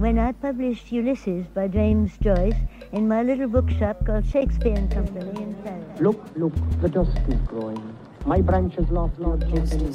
[0.00, 2.56] when I published Ulysses by James Joyce
[2.92, 6.00] in my little bookshop called Shakespeare and Company in Paris.
[6.00, 7.96] Look, look, the dusk is growing.
[8.24, 9.92] My branches lost Lord Jason.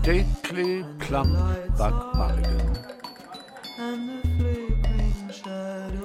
[0.00, 1.36] Stately, plump
[1.76, 2.78] Buck Mulligan.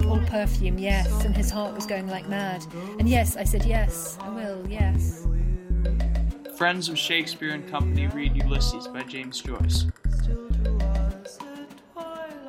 [0.06, 2.66] All perfume, yes, and his heart was going like mad.
[2.98, 5.26] And yes, I said yes, I will, yes.
[6.58, 9.86] Friends of Shakespeare and Company read Ulysses by James Joyce.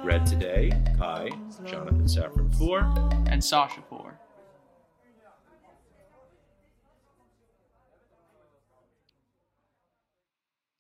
[0.05, 1.31] Read today by
[1.65, 2.83] Jonathan Safran Foer
[3.27, 4.19] and Sasha Foer.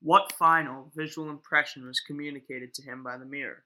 [0.03, 3.63] What final visual impression was communicated to him by the mirror?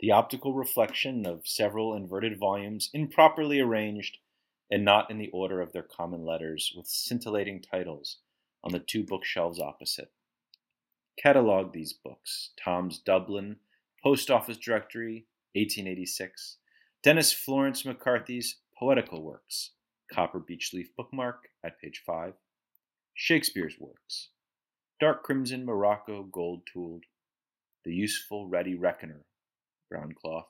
[0.00, 4.18] The optical reflection of several inverted volumes improperly arranged
[4.68, 8.16] and not in the order of their common letters with scintillating titles
[8.64, 10.10] on the two bookshelves opposite.
[11.22, 13.60] Catalogue these books Thom's Dublin,
[14.02, 16.56] Post Office Directory, 1886,
[17.02, 19.72] Denis Florence McCarthy's Poetical Works,
[20.10, 22.32] Copper Beech Leaf Bookmark at page 5,
[23.12, 24.28] Shakespeare's Works,
[25.00, 27.04] Dark Crimson Morocco Gold Tooled,
[27.84, 29.26] The Useful Ready Reckoner,
[29.90, 30.48] brown cloth,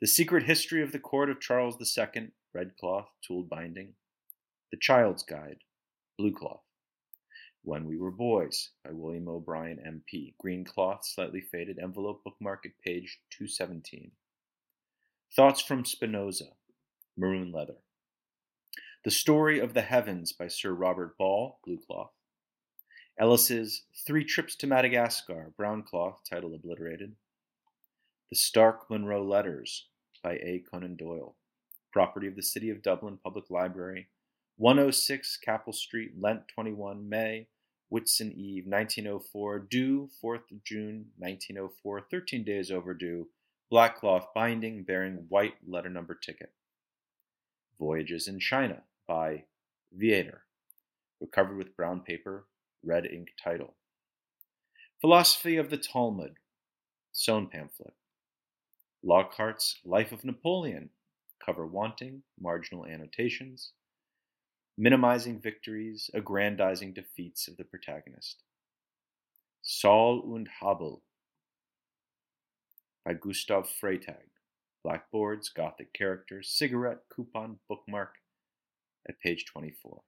[0.00, 3.92] The Secret History of the Court of Charles II, red cloth, tooled binding,
[4.72, 5.58] The Child's Guide,
[6.18, 6.62] blue cloth,
[7.68, 10.32] when We Were Boys by William O'Brien, MP.
[10.38, 14.10] Green cloth, slightly faded, envelope bookmark at page 217.
[15.36, 16.52] Thoughts from Spinoza,
[17.14, 17.76] maroon leather.
[19.04, 22.12] The Story of the Heavens by Sir Robert Ball, blue cloth.
[23.20, 27.16] Ellis's Three Trips to Madagascar, brown cloth, title obliterated.
[28.30, 29.88] The Stark Monroe Letters
[30.22, 30.64] by A.
[30.70, 31.36] Conan Doyle,
[31.92, 34.08] property of the City of Dublin Public Library,
[34.56, 37.46] 106 Capel Street, Lent 21, May
[37.92, 43.28] Whitsun Eve, 1904, due 4th of June, 1904, 13 days overdue,
[43.70, 46.52] black cloth binding bearing white letter number ticket.
[47.78, 49.44] Voyages in China by
[49.92, 50.44] Viator,
[51.20, 52.46] recovered with brown paper,
[52.84, 53.74] red ink title.
[55.00, 56.34] Philosophy of the Talmud,
[57.12, 57.94] sewn pamphlet.
[59.02, 60.90] Lockhart's Life of Napoleon,
[61.44, 63.72] cover wanting, marginal annotations
[64.78, 68.44] minimizing victories, aggrandizing defeats of the protagonist.
[69.60, 70.98] Soll und Haben
[73.04, 74.30] by Gustav Freytag.
[74.84, 78.14] Blackboards, Gothic characters, cigarette, coupon, bookmark
[79.08, 80.02] at page 24.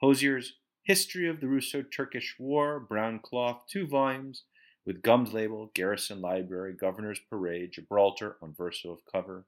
[0.00, 4.44] Hozier's History of the Russo Turkish War, brown cloth, two volumes,
[4.86, 9.44] with gummed label, Garrison Library, Governor's Parade, Gibraltar on verso of cover.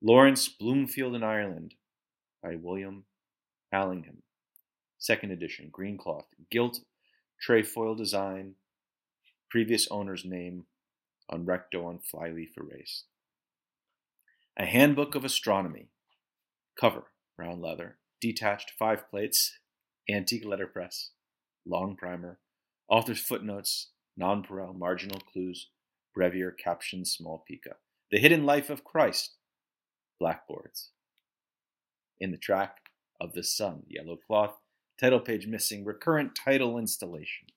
[0.00, 1.74] Laurence Bloomfield in Ireland,
[2.42, 3.04] by William
[3.72, 4.22] Allingham.
[4.98, 6.80] Second edition, green cloth, gilt
[7.40, 8.54] trefoil design,
[9.50, 10.64] previous owner's name
[11.30, 13.04] on recto on flyleaf erased.
[14.58, 15.90] A Handbook of Astronomy,
[16.78, 17.04] cover,
[17.36, 19.58] brown leather, detached five plates,
[20.10, 21.10] antique letterpress,
[21.64, 22.40] long primer,
[22.88, 25.68] author's footnotes, nonpareil marginal clues,
[26.16, 27.76] brevier captions, small pica.
[28.10, 29.34] The Hidden Life of Christ,
[30.18, 30.90] blackboards
[32.20, 32.78] in the track
[33.20, 33.82] of the sun.
[33.88, 34.60] Yellow cloth,
[35.00, 37.48] title page missing, recurrent title installation.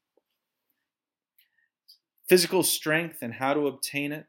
[2.27, 4.25] Physical Strength and How to Obtain It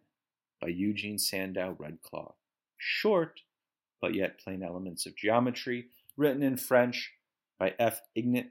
[0.60, 2.34] by Eugene Sandow, red cloth.
[2.76, 3.40] Short,
[4.00, 7.12] but yet plain elements of geometry, written in French
[7.58, 8.00] by F.
[8.16, 8.46] Ignat,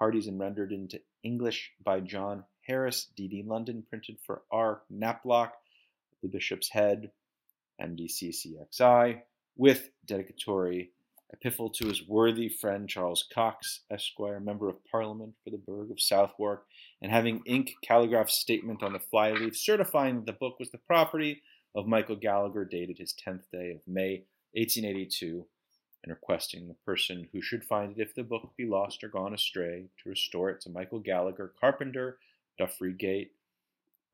[0.00, 3.44] Pardies and rendered into English by John Harris, D.D.
[3.46, 4.82] London, printed for R.
[4.90, 5.52] Knaplock,
[6.22, 7.10] The Bishop's Head,
[7.80, 9.20] MDCCXI,
[9.56, 10.92] with dedicatory
[11.34, 16.00] epiphal to his worthy friend Charles Cox, Esquire, Member of Parliament for the burgh of
[16.00, 16.64] Southwark,
[17.02, 21.42] and having ink calligraphed statement on the flyleaf certifying that the book was the property
[21.74, 25.44] of Michael Gallagher, dated his 10th day of May, 1882,
[26.02, 29.34] and requesting the person who should find it if the book be lost or gone
[29.34, 32.18] astray to restore it to Michael Gallagher, carpenter,
[32.58, 33.32] Duffrey Gate,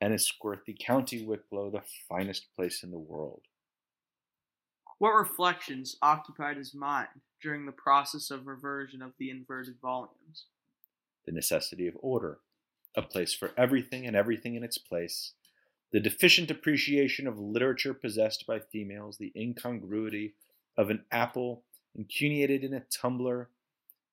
[0.03, 3.43] Enniscorthy, County Wicklow, the finest place in the world.
[5.05, 10.47] What reflections occupied his mind during the process of reversion of the inverted volumes?
[11.27, 12.39] The necessity of order,
[12.97, 15.35] a place for everything and everything in its place,
[15.93, 20.37] the deficient appreciation of literature possessed by females, the incongruity
[20.79, 21.65] of an apple
[21.95, 23.51] incuneated in a tumbler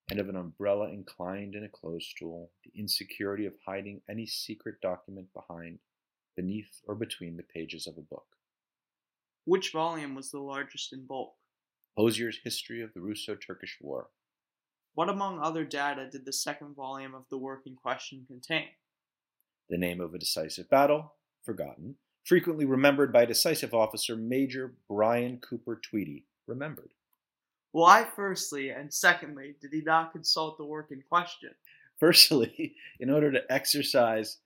[0.10, 4.82] and of an umbrella inclined in a clothes stool, the insecurity of hiding any secret
[4.82, 5.80] document behind,
[6.36, 8.26] beneath, or between the pages of a book.
[9.46, 11.34] Which volume was the largest in bulk?
[11.98, 14.10] Hozier's History of the Russo Turkish War.
[14.94, 18.68] What, among other data, did the second volume of the work in question contain?
[19.70, 25.80] The name of a decisive battle, forgotten, frequently remembered by decisive officer Major Brian Cooper
[25.82, 26.92] Tweedy, remembered.
[27.72, 31.52] Why, firstly, and secondly, did he not consult the work in question?
[32.00, 34.38] Firstly, in order to exercise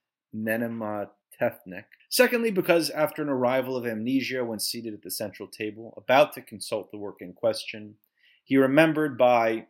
[1.40, 1.84] mnemotechnic.
[2.08, 6.40] Secondly, because after an arrival of amnesia when seated at the central table, about to
[6.40, 7.94] consult the work in question,
[8.44, 9.66] he remembered by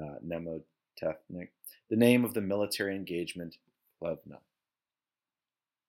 [0.00, 1.48] uh, mnemotechnic
[1.90, 3.56] the name of the military engagement,
[4.00, 4.38] Plevna.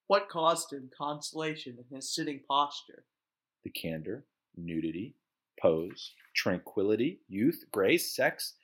[0.06, 3.04] What caused him consolation in his sitting posture?
[3.62, 4.26] The candor,
[4.56, 5.14] nudity,
[5.60, 8.54] pose, tranquility, youth, grace, sex,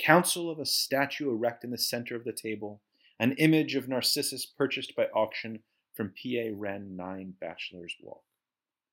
[0.00, 2.80] counsel of a statue erect in the center of the table,
[3.18, 5.60] an image of Narcissus purchased by auction
[5.94, 6.52] from P.A.
[6.52, 8.22] Wren 9 Bachelor's Walk.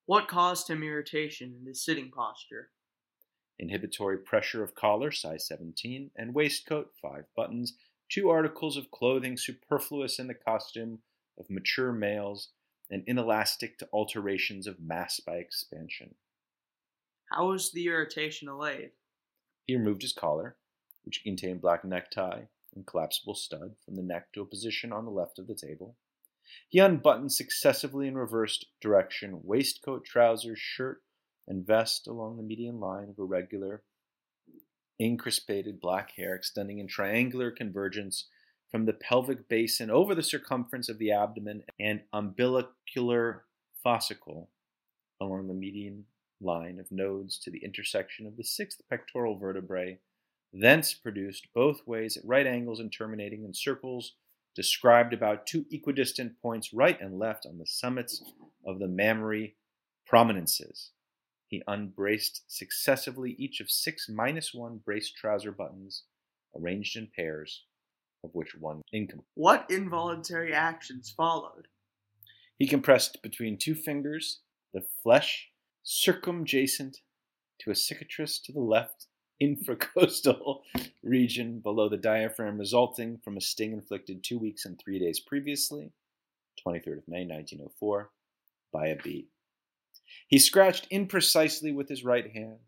[0.08, 2.70] What caused him irritation in his sitting posture?
[3.60, 7.74] Inhibitory pressure of collar, size 17, and waistcoat, 5 buttons,
[8.10, 11.00] two articles of clothing superfluous in the costume
[11.40, 12.50] of mature males
[12.90, 16.16] and inelastic to alterations of mass by expansion.
[17.32, 18.92] How was the irritation allayed?
[19.66, 20.56] He removed his collar,
[21.04, 22.44] which contained black necktie
[22.76, 25.96] and collapsible stud, from the neck to a position on the left of the table.
[26.70, 31.02] He unbuttoned successively in reversed direction waistcoat, trousers, shirt,
[31.48, 33.84] and vest along the median line of irregular,
[35.00, 38.28] incrispated black hair extending in triangular convergence
[38.70, 43.42] from the pelvic basin over the circumference of the abdomen and umbilicular
[43.86, 44.48] fossicle
[45.22, 46.06] along the median
[46.42, 50.00] line of nodes to the intersection of the sixth pectoral vertebrae,
[50.62, 54.14] thence produced both ways at right angles and terminating in circles
[54.56, 58.24] described about two equidistant points right and left on the summits
[58.66, 59.56] of the mammary
[60.08, 60.92] prominences.
[61.48, 66.04] He unbraced successively each of six minus one braced trouser buttons,
[66.56, 67.64] arranged in pairs,
[68.24, 69.28] of which one incomplete.
[69.36, 71.68] What involuntary actions followed?
[72.58, 74.40] He compressed between two fingers
[74.74, 75.50] the flesh
[75.86, 76.98] circumjacent
[77.60, 79.08] to a cicatrice to the left
[79.42, 80.62] infracostal
[81.04, 85.92] region below the diaphragm resulting from a sting inflicted two weeks and three days previously,
[86.66, 88.10] 23rd of May 1904,
[88.72, 89.28] by a bee.
[90.28, 92.60] He scratched imprecisely with his right hand,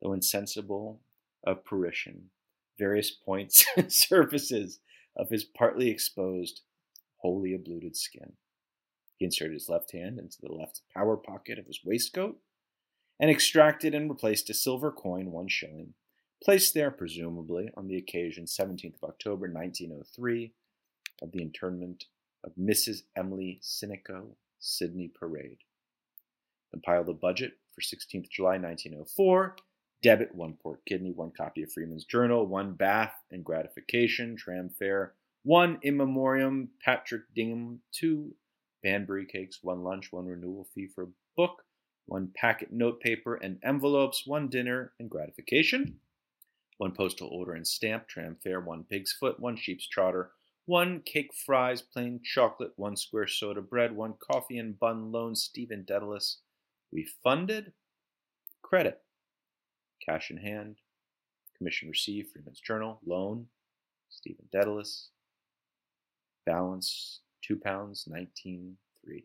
[0.00, 1.00] though insensible
[1.44, 2.30] of prurition,
[2.78, 4.80] various points and surfaces
[5.16, 6.62] of his partly exposed,
[7.18, 8.32] wholly abluted skin.
[9.16, 12.38] He inserted his left hand into the left power pocket of his waistcoat
[13.22, 15.94] and extracted and replaced a silver coin, one shilling,
[16.42, 20.52] placed there presumably on the occasion 17th of October 1903
[21.22, 22.06] of the internment
[22.42, 23.02] of Mrs.
[23.16, 25.58] Emily Sinico, Sydney Parade.
[26.72, 29.54] Compiled a budget for 16th July 1904.
[30.02, 35.14] Debit one port kidney, one copy of Freeman's Journal, one bath and gratification, tram fare,
[35.44, 38.34] one in memoriam Patrick Dignam, two
[38.82, 41.62] Banbury cakes, one lunch, one renewal fee for a book,
[42.12, 45.98] one packet notepaper and envelopes, one dinner and gratification,
[46.76, 50.30] one postal order and stamp, tram fare, one pig's foot, one sheep's trotter,
[50.66, 55.86] one cake Fry's, plain chocolate, one square soda bread, one coffee and bun loan, Stephen
[55.88, 56.36] Dedalus.
[56.92, 57.72] Refunded,
[58.60, 59.00] credit,
[60.04, 60.76] cash in hand,
[61.56, 63.46] commission received, Freeman's Journal, loan,
[64.10, 65.08] Stephen Dedalus,
[66.44, 69.24] balance two pounds nineteen three.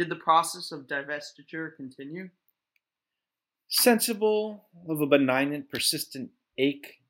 [0.00, 2.30] Did the process of divestiture continue?
[3.68, 7.02] Sensible of a benignant, persistent ache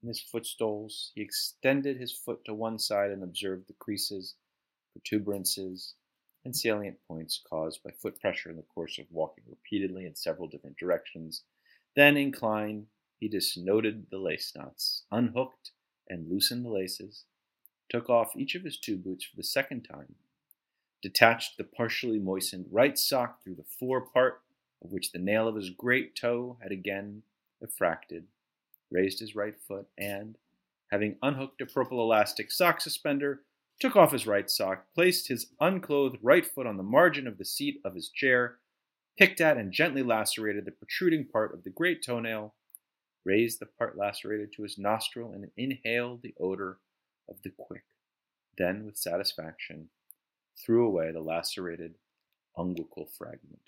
[0.00, 4.36] in his footstoles, he extended his foot to one side and observed the creases,
[4.92, 5.94] protuberances,
[6.44, 10.46] and salient points caused by foot pressure in the course of walking repeatedly in several
[10.46, 11.42] different directions.
[11.96, 12.86] Then, inclined,
[13.18, 15.72] he disnoted the lace knots, unhooked
[16.08, 17.24] and loosened the laces,
[17.88, 20.14] took off each of his two boots for the second time,
[21.06, 24.40] detached the partially moistened right sock through the fore part
[24.84, 27.22] of which the nail of his great toe had again
[27.62, 28.24] effracted,
[28.90, 30.36] raised his right foot, and,
[30.90, 33.42] having unhooked a purple elastic sock suspender,
[33.78, 37.44] took off his right sock, placed his unclothed right foot on the margin of the
[37.44, 38.56] seat of his chair,
[39.16, 42.52] picked at and gently lacerated the protruding part of the great toenail,
[43.24, 46.78] raised the part lacerated to his nostril, and inhaled the odor
[47.28, 47.84] of the quick.
[48.58, 49.90] Then, with satisfaction,
[50.64, 51.94] threw away the lacerated
[52.56, 53.60] unguical fragment.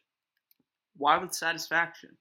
[0.96, 2.16] Why with satisfaction?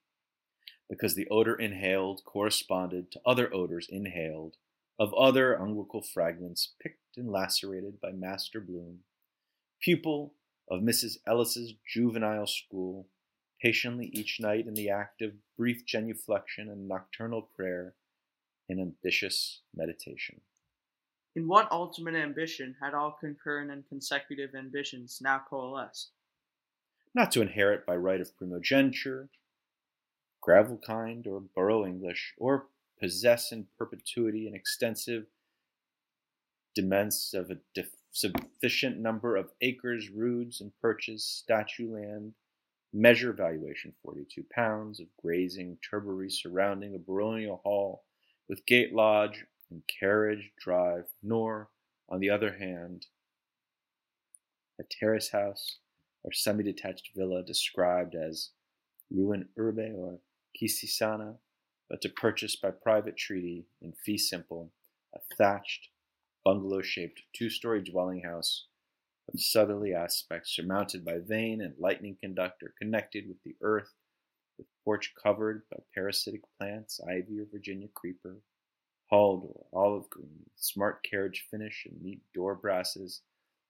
[0.90, 4.56] Because the odor inhaled corresponded to other odors inhaled
[5.00, 9.00] of other unguical fragments picked and lacerated by Master Bloom,
[9.82, 10.34] pupil
[10.70, 11.18] of Mrs.
[11.28, 13.08] Ellis's juvenile school,
[13.62, 17.96] patiently each night in the act of brief genuflection and nocturnal prayer
[18.70, 20.42] in ambitious meditation.
[21.38, 26.10] In what ultimate ambition had all concurrent and consecutive ambitions now coalesced?
[27.14, 29.30] Not to inherit by right of primogeniture,
[30.44, 35.28] gavelkind or borough English, or possess in perpetuity an extensive
[36.76, 42.34] demesne of a def- sufficient number of acres, roods, and perches, statue land,
[42.92, 48.06] measure valuation 42 pounds, of grazing turbary surrounding a baronial hall
[48.50, 51.70] with gate lodge and carriage drive, nor,
[52.10, 53.08] on the other hand,
[54.80, 55.80] a terrace house
[56.24, 58.52] or semi detached villa described as
[59.10, 60.20] rus in urbe or
[60.60, 61.38] quisisana,
[61.90, 64.72] but to purchase by private treaty in fee simple
[65.16, 65.90] a thatched,
[66.44, 68.68] bungalow shaped two story dwelling house
[69.34, 73.94] of southerly aspect surmounted by vane and lightning conductor connected with the earth
[74.58, 78.38] with porch covered by parasitic plants, ivy or Virginia creeper,
[79.10, 83.22] hall door, olive green, smart carriage finish and neat door brasses,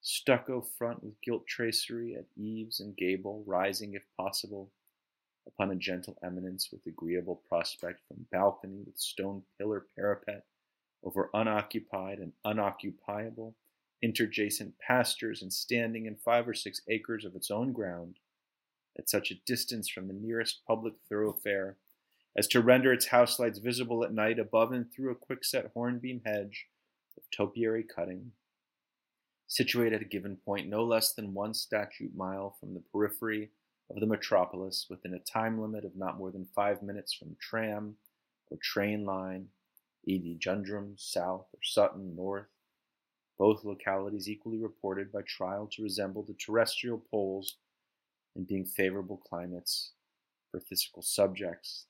[0.01, 4.71] stucco front with gilt tracery at eaves and gable, rising if possible
[5.47, 10.43] upon a gentle eminence with agreeable prospect from balcony with stone pillar parapet
[11.03, 13.55] over unoccupied and unoccupiable
[14.03, 18.17] interjacent pastures and standing in five or six acres of its own ground
[18.97, 21.77] at such a distance from the nearest public thoroughfare
[22.37, 26.21] as to render its house lights visible at night above and through a quickset hornbeam
[26.23, 26.67] hedge
[27.17, 28.31] of topiary cutting,
[29.47, 33.49] situated at a given point no less than one statute mile from the periphery
[33.89, 37.95] of the metropolis within a time limit of not more than five minutes from tram
[38.51, 39.47] or train line,
[40.05, 40.37] e.d.
[40.41, 42.47] Dundrum, South, or Sutton, North,
[43.37, 47.57] both localities equally reported by trial to resemble the terrestrial poles
[48.35, 49.91] in being favorable climates
[50.51, 51.85] for physical subjects.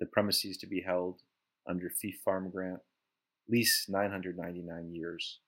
[0.00, 1.20] The premises to be held
[1.68, 2.80] under fee farm grant,
[3.48, 5.40] lease 999 years.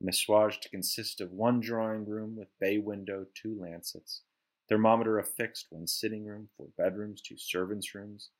[0.00, 4.22] Messuage to consist of one drawing room with bay window, two lancets,
[4.68, 8.30] Thermometer affixed, one sitting room, four bedrooms, two servants' rooms,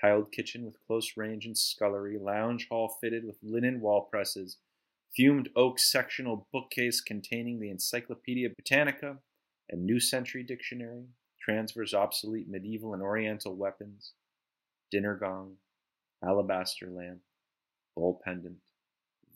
[0.00, 4.56] tiled kitchen with close range and scullery, lounge hall fitted with linen wall presses,
[5.14, 9.18] fumed oak sectional bookcase containing the Encyclopedia Britannica
[9.68, 11.04] and New Century Dictionary,
[11.40, 14.12] transfers obsolete medieval and oriental weapons,
[14.90, 15.56] dinner gong,
[16.24, 17.20] alabaster lamp,
[17.94, 18.56] bowl pendant,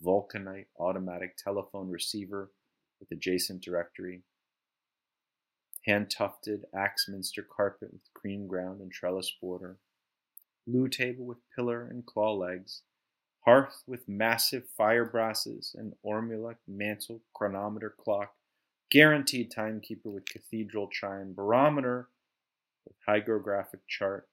[0.04, 2.50] vulcanite automatic telephone receiver
[2.99, 4.23] with adjacent directory,
[5.87, 9.78] hand tufted Axminster carpet with cream ground and trellis border,
[10.66, 12.83] loo table with pillar and claw legs,
[13.45, 18.35] hearth with massive fire brasses and ormolu mantel chronometer clock,
[18.90, 22.09] guaranteed timekeeper with cathedral chime, barometer
[22.87, 24.28] with hygrographic chart,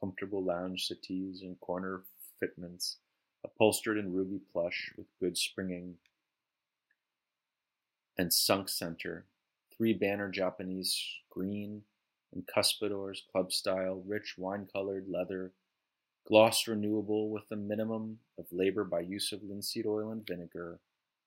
[0.00, 2.02] comfortable lounge settees and corner
[2.38, 2.98] fitments,
[3.44, 5.94] upholstered in ruby plush with good springing,
[8.18, 9.26] and sunk center.
[9.76, 11.82] Three banner Japanese green
[12.32, 15.52] and cuspidors, club style, rich wine colored leather,
[16.26, 20.80] gloss renewable with a minimum of labor by use of linseed oil and vinegar,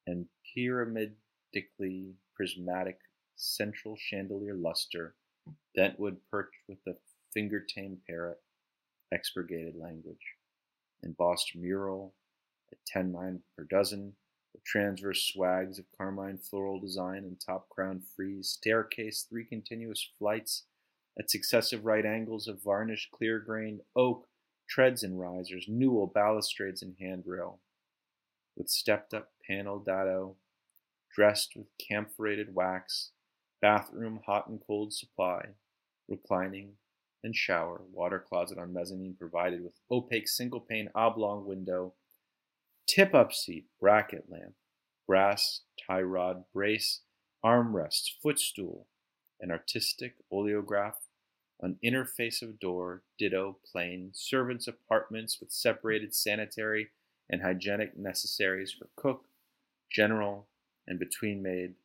[0.07, 2.99] and pyramidically prismatic
[3.35, 5.15] central chandelier luster,
[5.75, 6.95] bentwood perched with a
[7.33, 8.39] finger tame parrot,
[9.11, 10.35] expurgated language,
[11.03, 12.13] embossed mural
[12.71, 14.13] at 10 nine per dozen,
[14.53, 20.63] with transverse swags of carmine floral design and top crown frieze, staircase, three continuous flights
[21.17, 24.27] at successive right angles of varnished clear grained oak,
[24.67, 27.59] treads and risers, newel balustrades and handrail,
[28.55, 30.35] with stepped up panel dado,
[31.13, 33.11] dressed with camphorated wax,
[33.61, 35.45] bathroom hot and cold supply,
[36.07, 36.73] reclining
[37.23, 41.93] and shower, water closet on mezzanine provided with opaque single pane oblong window
[42.89, 44.55] tip up seat, bracket lamp,
[45.07, 47.01] brass tie rod brace,
[47.45, 48.87] armrests, footstool,
[49.39, 50.95] an artistic oleograph,
[51.61, 56.89] an interface of door, ditto, plain, servants' apartments with separated sanitary
[57.29, 59.25] and hygienic necessaries for cook,
[59.91, 60.47] general,
[60.87, 61.75] and between maid,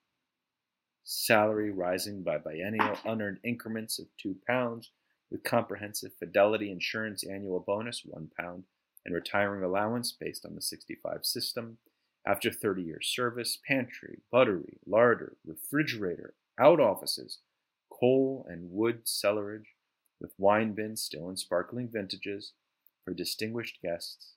[1.02, 4.90] salary rising by biennial unearned increments of two pounds,
[5.30, 8.64] with comprehensive fidelity insurance annual bonus one pound,
[9.04, 11.78] and retiring allowance based on the 65 system.
[12.26, 17.38] After 30 years service, pantry, buttery, larder, refrigerator, out offices,
[17.90, 19.66] coal and wood cellarage,
[20.20, 22.52] with wine bins still in sparkling vintages
[23.04, 24.34] for distinguished guests,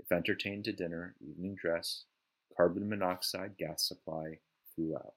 [0.00, 2.04] if entertained to dinner, evening dress,
[2.56, 4.38] carbon monoxide gas supply
[4.74, 5.14] throughout.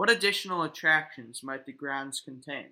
[0.00, 2.68] What additional attractions might the grounds contain?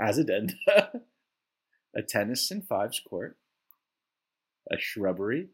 [0.00, 0.54] As did.
[1.94, 3.36] a tennis and fives court,
[4.72, 5.48] a shrubbery,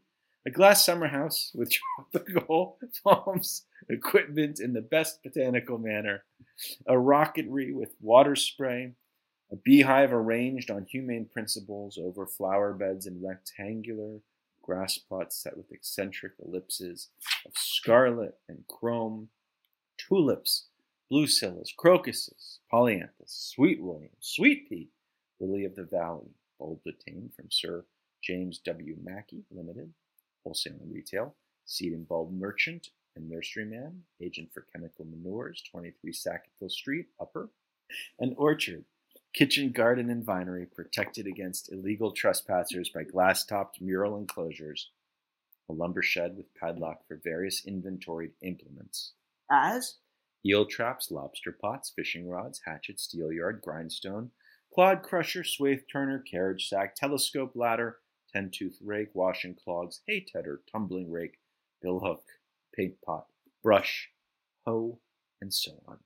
[0.46, 1.72] a glass summer house with
[2.12, 6.22] tropical palms, equipment in the best botanical manner,
[6.86, 8.92] a rocketry with water spray,
[9.50, 14.20] a beehive arranged on humane principles over flower beds in rectangular
[14.66, 17.08] grass plots set with eccentric ellipses
[17.46, 19.28] of scarlet and chrome,
[19.96, 20.66] tulips,
[21.08, 24.88] blue scillas, crocuses, polyanthus, sweet william, sweet pea,
[25.38, 27.84] lily of the valley, bulb obtained from Sir
[28.22, 28.96] James W.
[29.00, 29.92] Mackey Limited,
[30.42, 36.68] wholesale and retail, seed and bulb merchant and nurseryman, agent for chemical manures, 23 Sackville
[36.68, 37.50] Street, Upper,
[38.18, 38.84] an orchard,
[39.36, 44.90] kitchen, garden, and vinery protected against illegal trespassers by glass topped mural enclosures,
[45.68, 49.12] a lumber shed with padlock for various inventoried implements,
[49.50, 49.96] As?
[50.44, 54.30] eel traps, lobster pots, fishing rods, hatchet, steel yard, grindstone,
[54.72, 57.98] clod crusher, swathe turner, carriage sack, telescope ladder,
[58.32, 61.38] ten tooth rake, washing clogs, hay tedder, tumbling rake,
[61.82, 62.24] bill hook,
[62.74, 63.26] paint pot,
[63.62, 64.08] brush,
[64.64, 64.98] hoe,
[65.42, 65.98] and so on.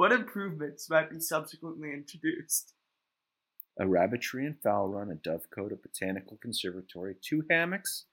[0.00, 2.72] What improvements might be subsequently introduced?
[3.78, 8.06] A rabbitry and fowl run, a dovecote, a botanical conservatory, two hammocks,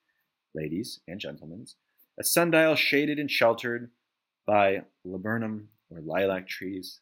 [0.54, 1.76] ladies and gentlemen's,
[2.20, 3.90] a sundial shaded and sheltered
[4.46, 7.00] by laburnum or lilac trees,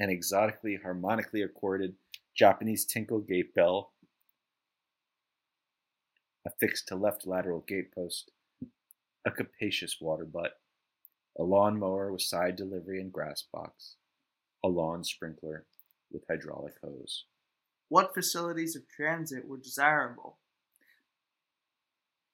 [0.00, 1.96] an exotically harmonically accorded
[2.34, 3.92] Japanese tinkle gate bell
[6.46, 8.30] affixed to left lateral gate post,
[9.26, 10.52] a capacious water butt,
[11.38, 13.96] a lawn mower with side delivery and grass box,
[14.66, 15.64] a lawn sprinkler
[16.10, 17.24] with hydraulic hose.
[17.88, 20.38] What facilities of transit were desirable?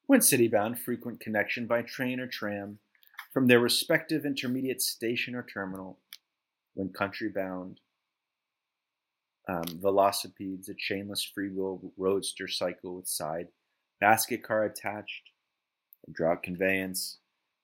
[0.07, 2.79] When city bound, frequent connection by train or tram
[3.33, 5.99] from their respective intermediate station or terminal.
[6.75, 7.81] When country bound,
[9.49, 13.49] um, velocipedes, a chainless freewheel roadster cycle with side
[14.01, 15.31] basket car attached,
[16.09, 17.19] a draught conveyance,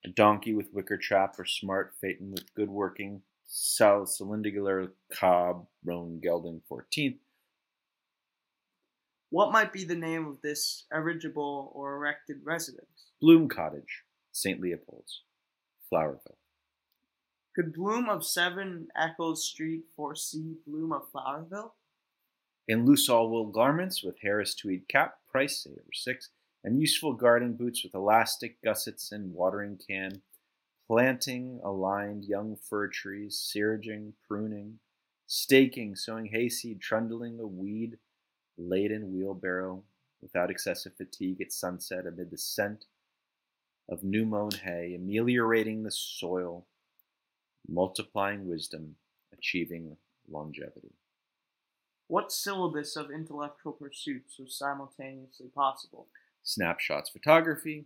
[0.04, 6.20] a donkey with wicker trap or smart phaeton with good working south cylindrical cob, roan
[6.22, 7.16] gelding 14th.
[9.30, 13.10] What might be the name of this erigible or erected residence?
[13.20, 14.60] Bloom Cottage, St.
[14.60, 15.22] Leopold's,
[15.92, 16.36] Flowerville.
[17.54, 21.72] Could Bloom of 7 Eccles Street foresee Bloom of Flowerville?
[22.68, 26.28] In loose all wool garments with Harris tweed cap, price 8 over 6,
[26.64, 30.22] and useful garden boots with elastic gussets and watering can,
[30.88, 34.78] planting aligned young fir trees, serging, pruning,
[35.26, 37.98] staking, sowing hayseed, trundling a weed
[38.56, 39.82] laden wheelbarrow
[40.22, 42.86] without excessive fatigue at sunset amid the scent
[43.88, 46.66] of new mown hay, ameliorating the soil,
[47.68, 48.96] multiplying wisdom,
[49.32, 49.96] achieving
[50.30, 50.92] longevity.
[52.06, 56.08] What syllabus of intellectual pursuits was simultaneously possible?
[56.42, 57.84] Snapshots photography,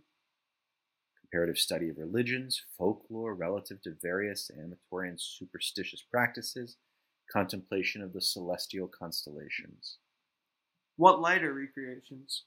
[1.33, 6.77] comparative study of religions, folklore relative to various amatory and superstitious practices,
[7.31, 9.97] contemplation of the celestial constellations.
[10.95, 12.43] What lighter recreations?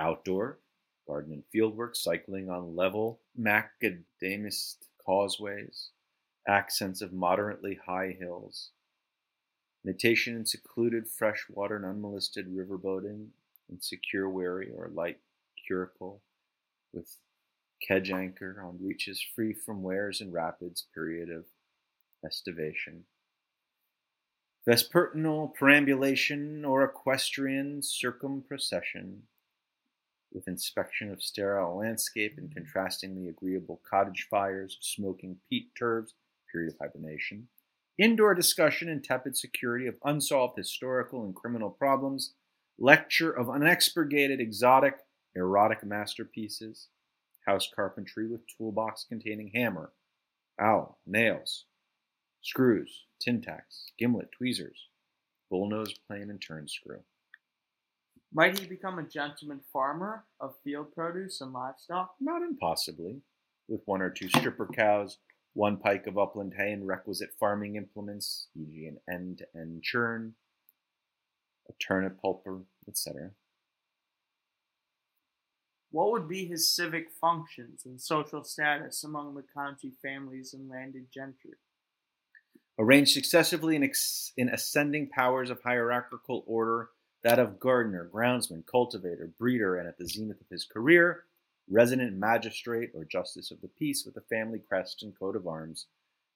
[0.00, 0.58] Outdoor,
[1.06, 5.90] garden and fieldwork, cycling on level macadamist causeways,
[6.48, 8.70] accents of moderately high hills,
[9.84, 13.28] natation in secluded freshwater and unmolested river boating,
[13.70, 15.18] in secure wherry or light
[15.68, 16.20] curricle
[16.92, 17.16] with
[17.86, 21.44] kedge anchor on reaches free from wares and rapids, period of
[22.24, 23.04] estivation.
[24.68, 29.18] Vespertinal perambulation or equestrian circumprocession
[30.32, 36.14] with inspection of sterile landscape and contrastingly agreeable cottage fires, smoking peat turves,
[36.50, 37.48] period of hibernation,
[37.98, 42.34] indoor discussion and tepid security of unsolved historical and criminal problems,
[42.78, 44.98] lecture of unexpurgated exotic
[45.36, 46.88] erotic masterpieces,
[47.46, 49.92] house carpentry with toolbox containing hammer,
[50.60, 51.66] owl, nails,
[52.42, 54.88] screws, tin tacks, gimlet, tweezers,
[55.52, 57.00] bullnose plane and turn screw.
[58.32, 62.14] Might he become a gentleman farmer of field produce and livestock?
[62.20, 63.20] Not impossibly,
[63.68, 65.18] with one or two stripper cows,
[65.52, 70.34] one pike of upland hay, and requisite farming implements, e.g., an end to end churn,
[71.68, 73.30] a turnip pulper, etc.
[75.94, 81.06] What would be his civic functions and social status among the county families and landed
[81.12, 81.52] gentry?
[82.80, 86.88] Arranged successively in, ex- in ascending powers of hierarchical order,
[87.22, 91.26] that of gardener, groundsman, cultivator, breeder, and at the zenith of his career,
[91.70, 95.86] resident magistrate or justice of the peace with a family crest and coat of arms,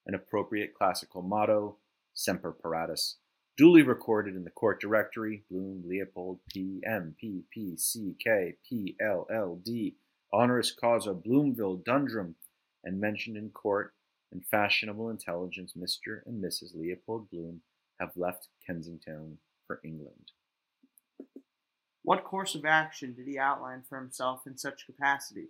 [0.07, 1.75] an appropriate classical motto,
[2.13, 3.15] semper paratus,
[3.59, 8.95] duly recorded in the court directory, Bloom Leopold P M P P C K P
[9.01, 9.97] L L D,
[10.31, 12.35] honoris causa Bloomville Dundrum,
[12.85, 13.93] and mentioned in court
[14.31, 16.21] and fashionable intelligence Mr.
[16.25, 16.73] and Mrs.
[16.73, 17.59] Leopold Bloom
[17.99, 20.31] have left Kensington for England.
[22.03, 25.49] What course of action did he outline for himself in such capacity?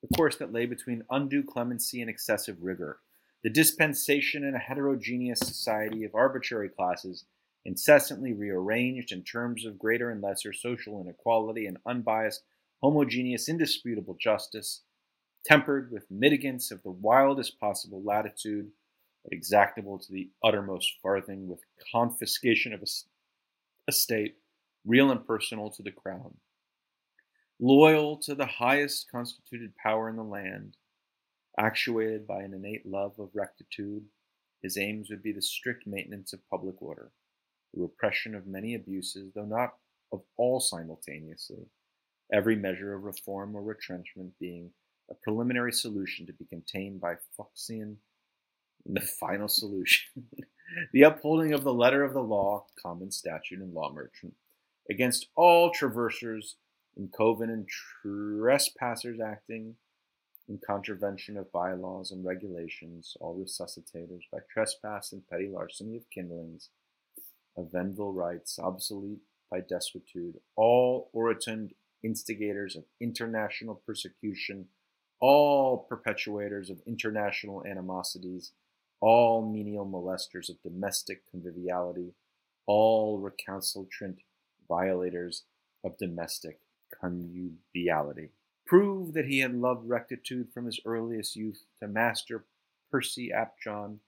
[0.00, 3.00] The course that lay between undue clemency and excessive rigor,
[3.46, 7.26] the dispensation in a heterogeneous society of arbitrary classes,
[7.64, 12.42] incessantly rearranged in terms of greater and lesser social inequality and unbiased,
[12.82, 14.82] homogeneous, indisputable justice,
[15.44, 18.68] tempered with mitigants of the wildest possible latitude,
[19.22, 21.60] but exactable to the uttermost farthing, with
[21.92, 22.82] confiscation of
[23.86, 24.34] a state,
[24.84, 26.34] real and personal to the crown,
[27.60, 30.76] loyal to the highest constituted power in the land,
[31.58, 34.04] actuated by an innate love of rectitude,
[34.62, 37.12] his aims would be the strict maintenance of public order,
[37.74, 39.74] the repression of many abuses, though not
[40.12, 41.66] of all simultaneously,
[42.32, 44.70] every measure of reform or retrenchment being
[45.10, 47.96] a preliminary solution to be contained by fluxion
[48.84, 50.24] the final solution.
[50.92, 54.34] the upholding of the letter of the law, common statute, and law merchant,
[54.90, 56.56] against all traversers
[56.96, 59.74] in coven and trespassers acting
[60.48, 66.70] in contravention of bylaws and regulations, all resuscitators by trespass and petty larceny of kindlings,
[67.56, 71.70] of Venville rights, obsolete by desuetude, all orotund
[72.02, 74.66] instigators of international persecution,
[75.20, 78.52] all perpetuators of international animosities,
[79.00, 82.14] all menial molesters of domestic conviviality,
[82.66, 84.18] all recalcitrant
[84.68, 85.44] violators
[85.84, 86.60] of domestic
[87.02, 88.30] connubiality.
[88.66, 92.44] Prove that he had loved rectitude from his earliest youth to Master
[92.90, 94.00] Percy Apjohn.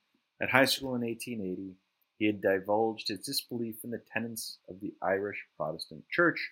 [0.42, 1.76] At high school in 1880,
[2.18, 6.50] he had divulged his disbelief in the tenets of the Irish Protestant Church,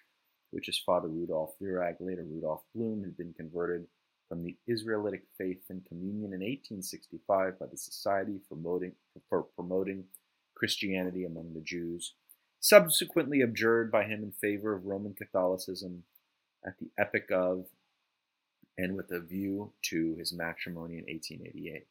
[0.53, 3.89] which his father Rudolf Virag, later Rudolf Bloom, had been converted
[4.29, 8.93] from the Israelitic faith and communion in 1865 by the Society for Promoting,
[9.29, 10.05] for promoting
[10.55, 12.15] Christianity among the Jews,
[12.61, 16.05] subsequently abjured by him in favor of Roman Catholicism
[16.65, 17.67] at the epoch of
[18.79, 21.87] and with a view to his matrimony in 1888.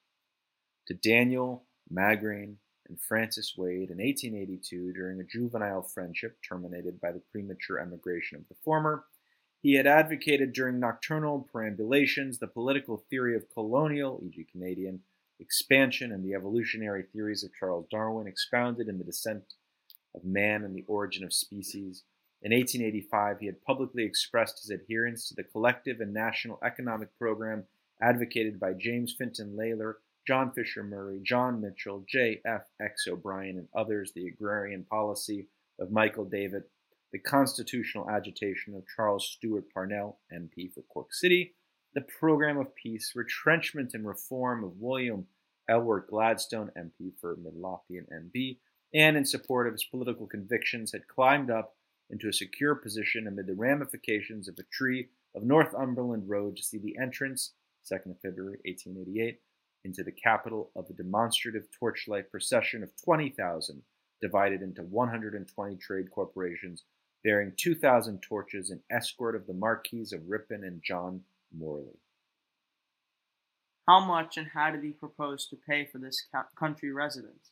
[0.87, 2.55] To Daniel Magrane
[2.87, 8.47] and Francis Wade in 1882, during a juvenile friendship terminated by the premature emigration of
[8.47, 9.05] the former,
[9.61, 14.99] he had advocated during nocturnal perambulations the political theory of colonial, e.g., Canadian,
[15.39, 19.53] expansion and the evolutionary theories of Charles Darwin expounded in The Descent
[20.13, 22.03] of Man and the Origin of Species.
[22.45, 27.63] In 1885, he had publicly expressed his adherence to the collective and national economic program
[28.03, 29.95] advocated by James Fintan Lalor,
[30.27, 32.41] John Fisher Murray, John Mitchel, J.
[32.45, 32.61] F.
[32.79, 33.07] X.
[33.07, 35.47] O'Brien, and others, the agrarian policy
[35.79, 36.69] of Michael Davitt,
[37.11, 41.55] the constitutional agitation of Charles Stewart Parnell, MP for Cork City,
[41.95, 45.25] the program of peace, retrenchment and reform of William
[45.67, 48.59] Ellsworth Gladstone, MP for Midlothian NB,
[48.93, 51.73] and in support of his political convictions, had climbed up
[52.09, 56.77] into a secure position amid the ramifications of a tree of Northumberland Road to see
[56.77, 57.53] the entrance,
[57.91, 59.39] 2nd of February 1888,
[59.83, 63.81] into the capital of a demonstrative torchlight procession of 20,000,
[64.21, 66.83] divided into 120 trade corporations
[67.25, 71.99] bearing 2,000 torches in escort of the Marquis of Ripon and John Morley.
[73.87, 77.51] How much and how did he propose to pay for this country residence?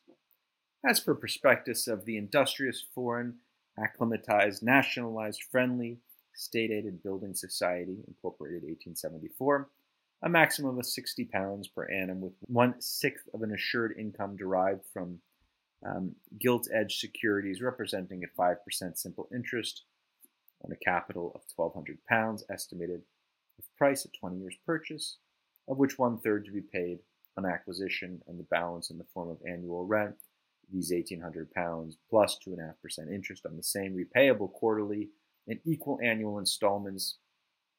[0.88, 3.38] As per prospectus of the industrious foreign,
[3.78, 5.98] acclimatized, nationalized, friendly,
[6.34, 9.68] state aided building society, incorporated 1874,
[10.22, 14.84] a maximum of 60 pounds per annum with one sixth of an assured income derived
[14.92, 15.18] from
[15.86, 18.56] um, gilt edged securities representing at 5%
[18.96, 19.84] simple interest
[20.64, 23.02] on a capital of 1,200 pounds, estimated
[23.56, 25.18] with price at 20 years purchase,
[25.68, 27.00] of which one third to be paid
[27.36, 30.14] on acquisition and the balance in the form of annual rent.
[30.72, 35.10] These 1,800 pounds plus 2.5% interest on the same, repayable quarterly
[35.46, 37.18] in equal annual installments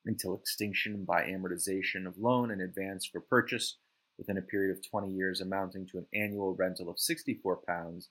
[0.06, 3.78] until extinction by amortization of loan and advance for purchase
[4.18, 8.10] within a period of 20 years amounting to an annual rental of 64 pounds,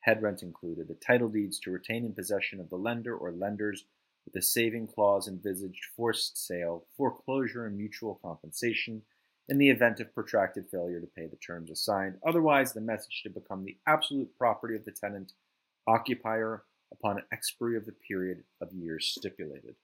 [0.00, 3.84] head rent included, the title deeds to retain in possession of the lender or lenders
[4.24, 9.02] with a saving clause envisaged forced sale, foreclosure, and mutual compensation
[9.48, 12.16] in the event of protracted failure to pay the terms assigned.
[12.26, 15.32] Otherwise, the messuage should become the absolute property of the tenant
[15.86, 19.74] occupier upon expiry of the period of years stipulated.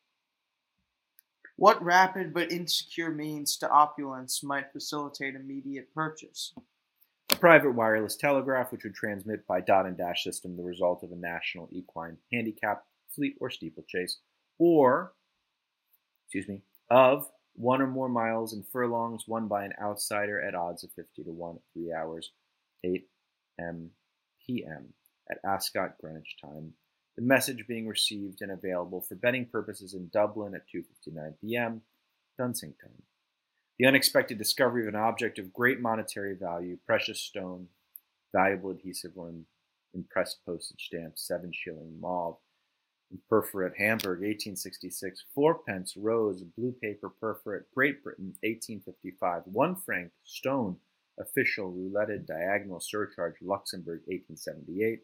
[1.56, 6.54] What rapid but insecure means to opulence might facilitate immediate purchase?
[7.32, 11.12] a private wireless telegraph which would transmit by dot and dash system the result of
[11.12, 14.18] a national equine handicap, fleet, or steeplechase,
[14.58, 15.12] or,
[16.26, 20.84] excuse me, of one or more miles in furlongs won by an outsider at odds
[20.84, 22.32] of 50 to 1 at 3 hours,
[22.84, 23.08] 8
[23.58, 23.90] m
[24.46, 24.94] p.m.
[25.30, 26.72] at Ascot Greenwich time,
[27.16, 31.82] the message being received and available for betting purposes in Dublin at 2.59 p.m.
[32.40, 33.02] Dunsink time.
[33.78, 37.68] The unexpected discovery of an object of great monetary value, precious stone,
[38.34, 39.32] valuable adhesive or
[39.94, 42.36] impressed postage stamp, 7 shilling mauve,
[43.28, 50.76] perforate Hamburg 1866, fourpence rose blue paper perforate Great Britain 1855, one franc stone
[51.18, 55.00] official rouletted diagonal surcharge Luxembourg 1878,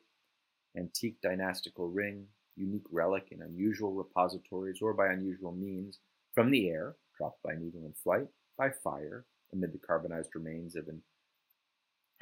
[0.76, 5.98] antique dynastical ring, unique relic in unusual repositories or by unusual means,
[6.34, 8.26] from the air, dropped by needle in flight,
[8.58, 11.02] by fire, amid the carbonized remains of an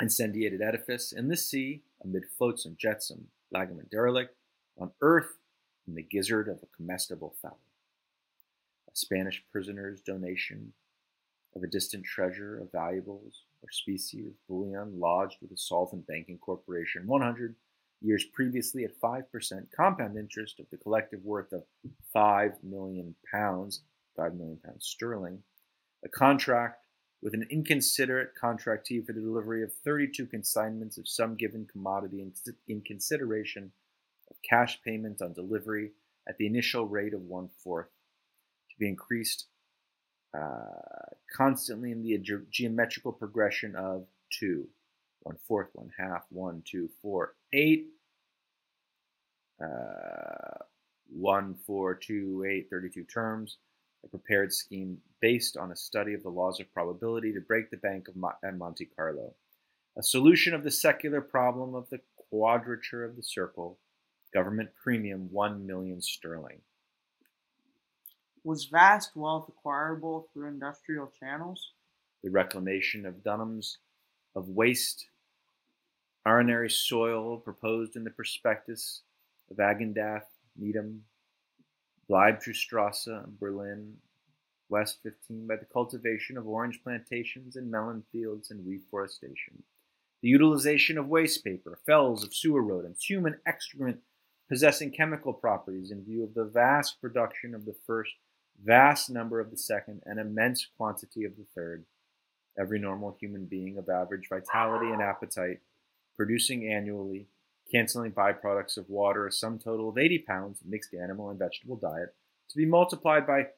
[0.01, 4.35] incendiated edifice, in the sea, amid floats and jetsam, lagament derelict,
[4.79, 5.38] on earth,
[5.92, 7.59] the gizzard of a comestible fowl.
[8.88, 10.73] A Spanish prisoner's donation
[11.55, 16.38] of a distant treasure of valuables or specie of bullion lodged with a solvent banking
[16.38, 17.55] corporation 100
[18.01, 19.25] years previously at 5%
[19.75, 21.64] compound interest of the collective worth of
[22.12, 23.83] 5 million pounds,
[24.16, 25.42] 5 million pounds sterling,
[26.05, 26.85] a contract
[27.23, 32.23] with an inconsiderate contractee for the delivery of 32 consignments of some given commodity
[32.68, 33.73] in, consideration
[34.48, 35.92] cash payment on delivery
[36.28, 37.88] at the initial rate of one fourth,
[38.70, 39.46] to be increased
[40.37, 44.66] uh, constantly in the ge- geometrical progression of two,
[45.20, 47.87] one fourth, one half, one, two, four, eight,
[49.62, 50.59] uh,
[51.09, 53.59] one, four, two, eight, 32 terms,
[54.04, 57.76] a prepared scheme based on a study of the laws of probability to break the
[57.76, 59.35] bank of Mo- at Monte Carlo,
[59.96, 63.78] a solution of the secular problem of the quadrature of the circle,
[64.35, 66.59] government premium 1 million sterling.
[68.42, 71.73] Was vast wealth acquirable through industrial channels?
[72.23, 73.77] The reclamation of dunams
[74.35, 75.07] of waste
[76.27, 79.03] arenary soil proposed in the prospectus
[79.51, 80.25] of Agendath,
[80.61, 81.01] Netaim,
[82.11, 83.94] Bleibtreustrasse, Berlin,
[84.68, 89.62] West 15, by the cultivation of orange plantations and melon fields and reforestation.
[90.23, 94.01] The utilization of waste paper, fells of sewer rodents, human excrement
[94.48, 98.12] possessing chemical properties in view of the vast production of the first,
[98.62, 101.85] vast number of the second, and immense quantity of the third.
[102.59, 105.61] Every normal human being of average vitality and appetite,
[106.16, 107.26] producing annually,
[107.70, 112.14] canceling byproducts of water, a sum total of 80 pounds mixed animal and vegetable diet,
[112.50, 113.48] to be multiplied by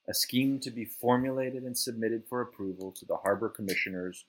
[0.08, 4.26] A scheme to be formulated and submitted for approval to the harbor commissioners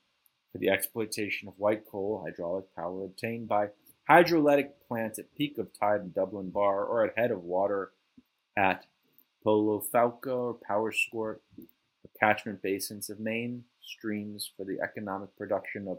[0.50, 3.68] for the exploitation of white coal hydraulic power obtained by
[4.10, 7.92] hydroelectric plants at peak of tide in Dublin Bar or at head of water
[8.56, 8.86] at
[9.46, 15.98] Poulaphouca or Powerscourt, or catchment basins of main streams for the economic production of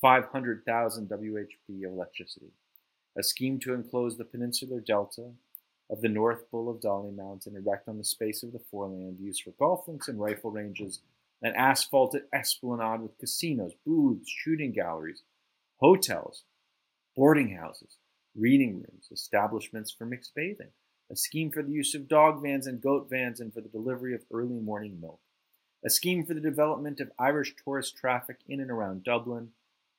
[0.00, 2.52] 500,000 WHP of electricity.
[3.18, 5.32] A scheme to enclose the peninsular delta
[5.90, 9.42] of the North Bull of Dollymount and erect on the space of the foreland used
[9.42, 11.00] for golf links and rifle ranges
[11.42, 15.22] an asphalted esplanade with casinos, booths, shooting galleries,
[15.80, 16.44] hotels,
[17.14, 17.98] boarding houses,
[18.34, 20.70] reading rooms, establishments for mixed bathing,
[21.10, 24.14] a scheme for the use of dog vans and goat vans and for the delivery
[24.14, 25.20] of early morning milk,
[25.84, 29.50] a scheme for the development of Irish tourist traffic in and around Dublin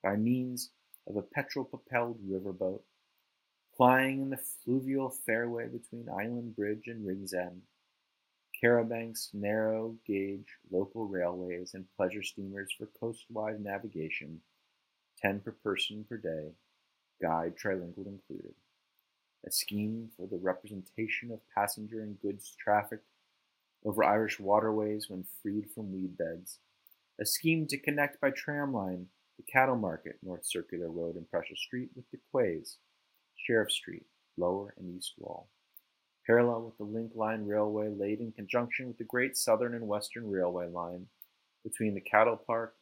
[0.03, 0.71] by means
[1.07, 2.81] of a petrol propelled riverboat,
[3.77, 7.61] plying in the fluvial fairway between Island Bridge and Ringsend,
[8.61, 14.41] charabancs, narrow gauge local railways, and pleasure steamers for coastwise navigation,
[15.21, 16.53] 10 per person per day,
[17.21, 18.55] guide trilingual included.
[19.45, 23.01] A scheme for the representation of passenger and goods traffic
[23.85, 26.57] over Irish waterways when freed from weed beds.
[27.21, 29.05] A scheme to connect by tram line
[29.37, 32.77] the cattle market, North Circular Road and Prussia Street with the quays,
[33.37, 34.05] Sheriff Street,
[34.37, 35.47] Lower and East Wall.
[36.25, 40.29] Parallel with the Link Line Railway laid in conjunction with the Great Southern and Western
[40.29, 41.07] Railway line
[41.63, 42.75] between the Cattle Park,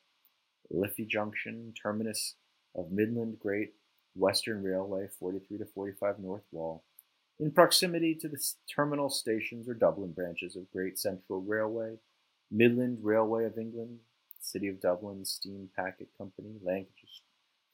[0.72, 2.36] Liffey Junction, terminus
[2.76, 3.74] of Midland Great
[4.16, 6.84] Western Railway 43 to 45 North Wall,
[7.40, 8.42] in proximity to the
[8.74, 11.98] terminal stations or Dublin branches of Great Central Railway,
[12.50, 14.00] Midland Railway of England,
[14.40, 17.26] City of Dublin Steam Packet Company, Lancashire,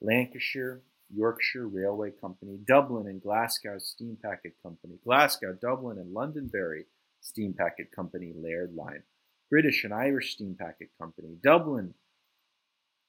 [0.02, 0.82] Lancashire
[1.14, 6.86] Yorkshire Railway Company, Dublin and Glasgow Steam Packet Company, Glasgow, Dublin and Londonderry
[7.22, 9.04] Steam Packet Company, Laird Line,
[9.50, 11.94] British and Irish Steam Packet Company, Dublin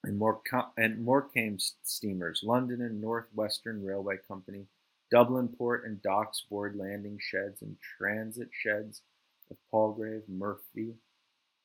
[0.05, 4.67] and, Morca- and Morecambe Steamers, London and North Western Railway Company,
[5.11, 9.03] Dublin Port and Docks Board Landing Sheds and Transit Sheds
[9.51, 10.95] of Palgrave, Murphy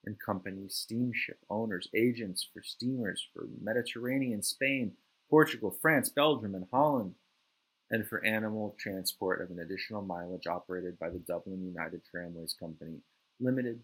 [0.05, 4.93] and Company, steamship owners, agents for steamers for Mediterranean, Spain,
[5.29, 7.15] Portugal, France, Belgium, and Holland,
[7.89, 12.99] and for animal transport of an additional mileage operated by the Dublin United Tramways Company,
[13.39, 13.79] Limited,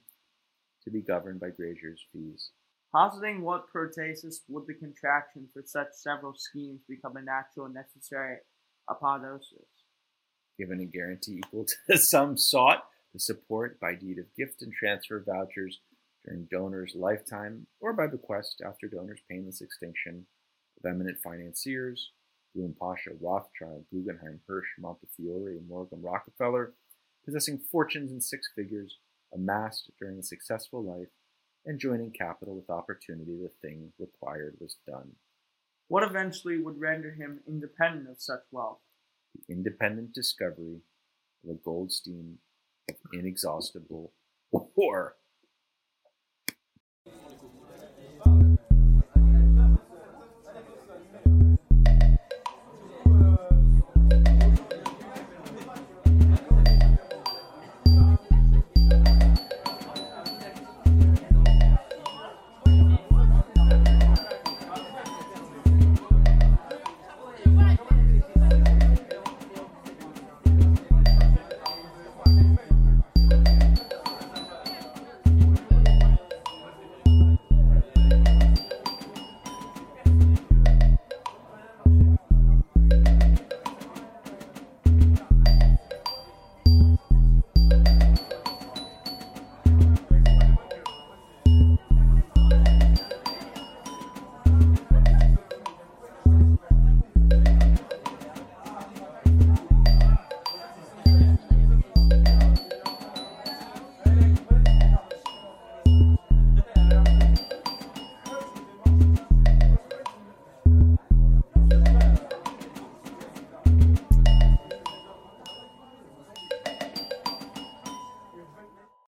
[0.84, 2.50] to be governed by grazier's fees.
[2.92, 8.38] Positing what protasis would the contraction for such several schemes become a natural and necessary
[8.90, 9.66] apodosis?
[10.60, 14.74] Given a guarantee equal to the sum sought, the support by deed of gift and
[14.74, 15.80] transfer vouchers
[16.26, 20.26] during donor's lifetime or by bequest after donor's painless extinction
[20.84, 22.12] of eminent financiers,
[22.56, 26.74] Boone Pasha, Rothschild, Guggenheim, Hirsch, Montefiore, and Morgan Rockefeller,
[27.26, 28.98] possessing fortunes in six figures
[29.34, 31.08] amassed during a successful life
[31.66, 35.14] and joining capital with opportunity, the thing required was done.
[35.88, 38.80] What eventually would render him independent of such wealth?
[39.36, 40.82] The independent discovery
[41.44, 42.38] of a Goldstein
[42.90, 44.12] of inexhaustible
[44.76, 45.16] or